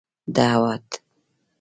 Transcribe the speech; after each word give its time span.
دعوت 0.35 0.87